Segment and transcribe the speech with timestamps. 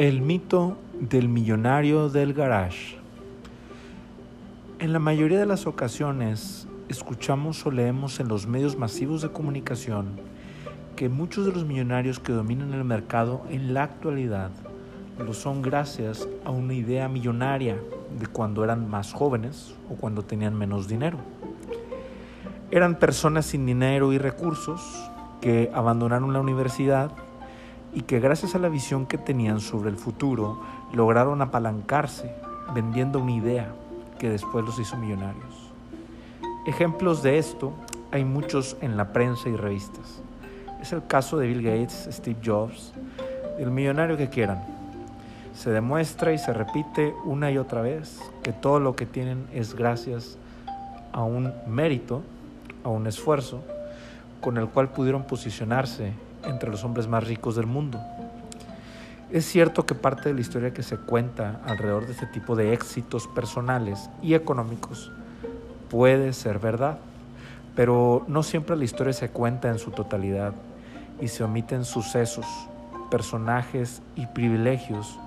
[0.00, 2.96] El mito del millonario del garage.
[4.78, 10.18] En la mayoría de las ocasiones escuchamos o leemos en los medios masivos de comunicación
[10.96, 14.50] que muchos de los millonarios que dominan el mercado en la actualidad
[15.18, 17.76] lo son gracias a una idea millonaria
[18.18, 21.18] de cuando eran más jóvenes o cuando tenían menos dinero.
[22.70, 25.10] Eran personas sin dinero y recursos
[25.42, 27.12] que abandonaron la universidad
[27.92, 30.60] y que gracias a la visión que tenían sobre el futuro
[30.92, 32.32] lograron apalancarse
[32.74, 33.72] vendiendo una idea
[34.18, 35.70] que después los hizo millonarios.
[36.66, 37.72] Ejemplos de esto
[38.12, 40.22] hay muchos en la prensa y revistas.
[40.80, 42.92] Es el caso de Bill Gates, Steve Jobs,
[43.58, 44.62] el millonario que quieran.
[45.54, 49.74] Se demuestra y se repite una y otra vez que todo lo que tienen es
[49.74, 50.38] gracias
[51.12, 52.22] a un mérito,
[52.84, 53.62] a un esfuerzo,
[54.40, 56.12] con el cual pudieron posicionarse
[56.44, 58.00] entre los hombres más ricos del mundo.
[59.30, 62.72] Es cierto que parte de la historia que se cuenta alrededor de este tipo de
[62.72, 65.12] éxitos personales y económicos
[65.88, 66.98] puede ser verdad,
[67.76, 70.52] pero no siempre la historia se cuenta en su totalidad
[71.20, 72.46] y se omiten sucesos,
[73.08, 75.18] personajes y privilegios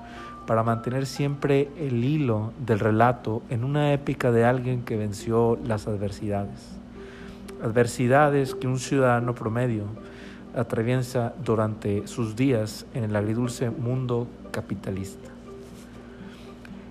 [0.46, 5.88] para mantener siempre el hilo del relato en una épica de alguien que venció las
[5.88, 6.76] adversidades.
[7.64, 9.86] Adversidades que un ciudadano promedio
[10.56, 15.30] atraviesa durante sus días en el agridulce mundo capitalista.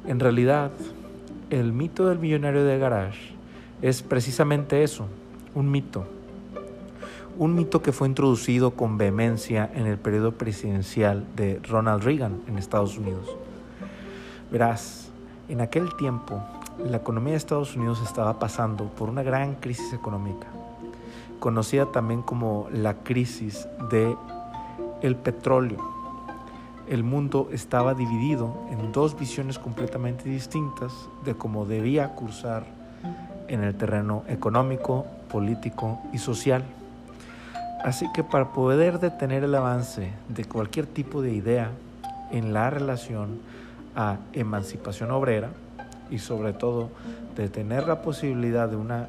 [0.06, 0.72] En realidad,
[1.50, 3.34] el mito del millonario de garage
[3.82, 5.06] es precisamente eso,
[5.54, 6.06] un mito.
[7.38, 12.58] Un mito que fue introducido con vehemencia en el periodo presidencial de Ronald Reagan en
[12.58, 13.36] Estados Unidos.
[14.50, 15.10] Verás,
[15.48, 16.42] en aquel tiempo
[16.84, 20.46] la economía de Estados Unidos estaba pasando por una gran crisis económica
[21.42, 24.16] conocida también como la crisis de
[25.00, 25.78] el petróleo.
[26.88, 30.92] El mundo estaba dividido en dos visiones completamente distintas
[31.24, 32.62] de cómo debía cursar
[33.48, 36.62] en el terreno económico, político y social.
[37.82, 41.72] Así que para poder detener el avance de cualquier tipo de idea
[42.30, 43.40] en la relación
[43.96, 45.50] a emancipación obrera
[46.08, 46.90] y sobre todo
[47.34, 49.08] detener la posibilidad de una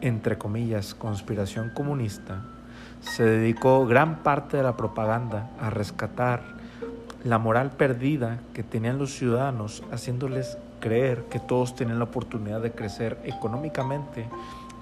[0.00, 2.42] entre comillas, conspiración comunista,
[3.00, 6.42] se dedicó gran parte de la propaganda a rescatar
[7.24, 12.72] la moral perdida que tenían los ciudadanos, haciéndoles creer que todos tenían la oportunidad de
[12.72, 14.28] crecer económicamente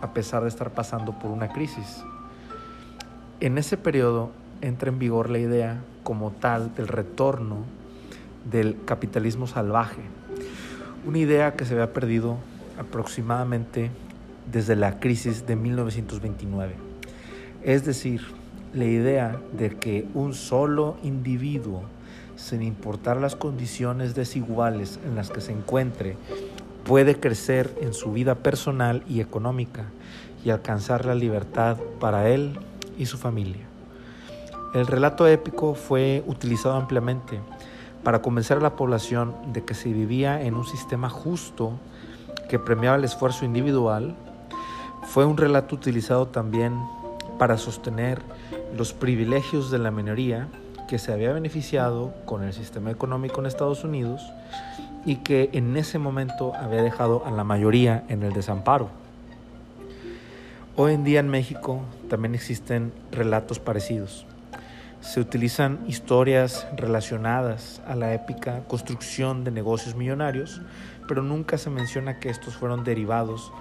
[0.01, 2.03] a pesar de estar pasando por una crisis.
[3.41, 4.31] En ese periodo
[4.61, 7.59] entra en vigor la idea como tal del retorno
[8.51, 10.03] del capitalismo salvaje,
[11.07, 12.37] una idea que se había perdido
[12.79, 13.91] aproximadamente
[14.53, 16.75] desde la crisis de 1929.
[17.63, 18.21] Es decir,
[18.75, 21.83] la idea de que un solo individuo,
[22.37, 26.17] sin importar las condiciones desiguales en las que se encuentre,
[26.85, 29.87] puede crecer en su vida personal y económica
[30.45, 32.59] y alcanzar la libertad para él
[32.99, 33.67] y su familia.
[34.75, 37.41] El relato épico fue utilizado ampliamente
[38.03, 41.79] para convencer a la población de que se vivía en un sistema justo
[42.49, 44.17] que premiaba el esfuerzo individual
[45.05, 46.81] fue un relato utilizado también
[47.39, 48.23] para sostener
[48.77, 50.49] los privilegios de la minoría
[50.89, 54.23] que se había beneficiado con el sistema económico en Estados Unidos
[55.05, 58.91] y que en ese momento había dejado a la mayoría en el desamparo.
[60.77, 64.27] Hoy en día en México también existen relatos parecidos.
[65.01, 70.63] Se utilizan historias relacionadas a la épica construcción de negocios millonarios,
[71.09, 73.53] pero nunca se menciona que estos fueron derivados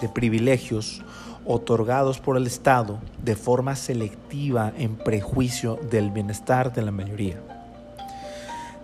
[0.00, 1.02] de privilegios
[1.44, 7.40] otorgados por el Estado de forma selectiva en prejuicio del bienestar de la mayoría.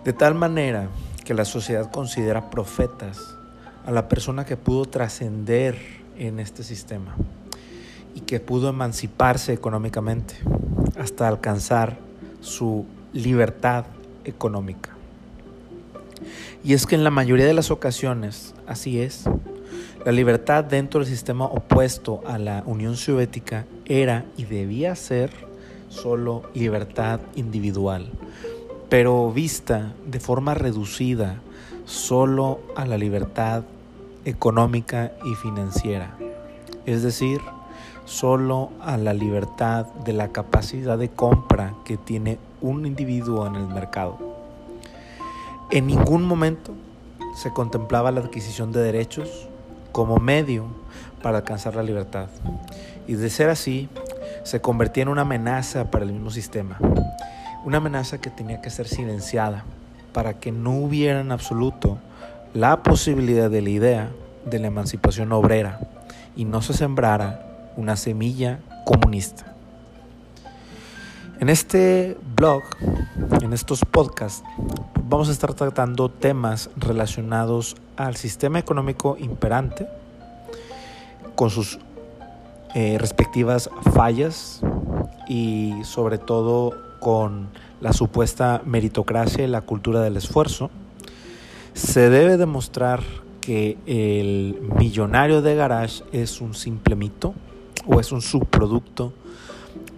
[0.03, 0.89] De tal manera
[1.23, 3.19] que la sociedad considera profetas
[3.85, 5.77] a la persona que pudo trascender
[6.17, 7.15] en este sistema
[8.15, 10.35] y que pudo emanciparse económicamente
[10.97, 11.97] hasta alcanzar
[12.41, 13.85] su libertad
[14.23, 14.91] económica.
[16.63, 19.25] Y es que en la mayoría de las ocasiones así es.
[20.05, 25.31] La libertad dentro del sistema opuesto a la Unión Soviética era y debía ser
[25.89, 28.09] solo libertad individual,
[28.89, 31.41] pero vista de forma reducida
[31.85, 33.63] solo a la libertad
[34.25, 36.15] económica y financiera,
[36.85, 37.41] es decir,
[38.05, 43.67] solo a la libertad de la capacidad de compra que tiene un individuo en el
[43.67, 44.17] mercado.
[45.71, 46.73] En ningún momento
[47.35, 49.49] se contemplaba la adquisición de derechos
[49.95, 50.65] como medio
[51.23, 52.27] para alcanzar la libertad.
[53.07, 53.87] Y de ser así,
[54.43, 56.77] se convertía en una amenaza para el mismo sistema.
[57.63, 59.63] Una amenaza que tenía que ser silenciada
[60.11, 61.97] para que no hubiera en absoluto
[62.53, 64.09] la posibilidad de la idea
[64.45, 65.79] de la emancipación obrera
[66.35, 69.54] y no se sembrara una semilla comunista.
[71.41, 72.63] En este blog,
[73.41, 74.41] en estos podcasts,
[75.03, 79.85] vamos a estar tratando temas relacionados al sistema económico imperante,
[81.35, 81.77] con sus
[82.73, 84.61] eh, respectivas fallas
[85.27, 86.71] y sobre todo
[87.01, 87.49] con
[87.81, 90.71] la supuesta meritocracia y la cultura del esfuerzo.
[91.73, 93.01] Se debe demostrar
[93.41, 97.33] que el millonario de garage es un simple mito
[97.85, 99.11] o es un subproducto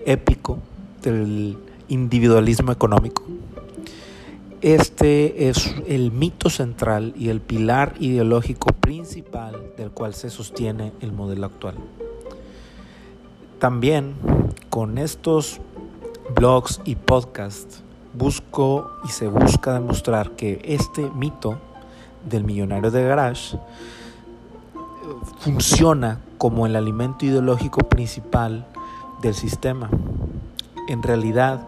[0.03, 0.57] épico
[1.11, 1.57] del
[1.87, 3.23] individualismo económico.
[4.61, 11.11] Este es el mito central y el pilar ideológico principal del cual se sostiene el
[11.11, 11.75] modelo actual.
[13.59, 14.15] También
[14.69, 15.59] con estos
[16.35, 17.83] blogs y podcasts
[18.13, 21.59] busco y se busca demostrar que este mito
[22.27, 23.57] del millonario de garage
[25.39, 28.67] funciona como el alimento ideológico principal
[29.21, 29.89] del sistema.
[30.87, 31.67] En realidad,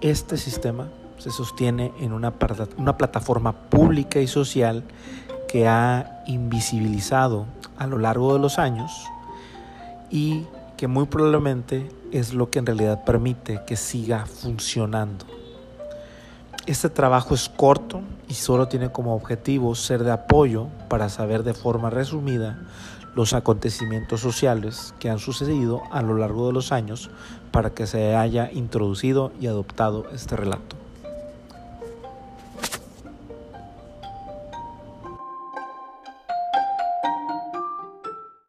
[0.00, 0.88] este sistema
[1.18, 2.32] se sostiene en una,
[2.76, 4.84] una plataforma pública y social
[5.48, 7.46] que ha invisibilizado
[7.78, 8.90] a lo largo de los años
[10.10, 10.46] y
[10.76, 15.24] que muy probablemente es lo que en realidad permite que siga funcionando.
[16.66, 21.54] Este trabajo es corto y solo tiene como objetivo ser de apoyo para saber de
[21.54, 22.58] forma resumida
[23.14, 27.10] los acontecimientos sociales que han sucedido a lo largo de los años
[27.50, 30.83] para que se haya introducido y adoptado este relato.